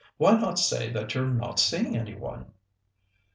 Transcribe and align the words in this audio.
Why 0.17 0.33
not 0.35 0.57
say 0.57 0.91
that 0.93 1.13
you're 1.13 1.27
not 1.27 1.59
seeing 1.59 1.95
any 1.95 2.15
one?" 2.15 2.53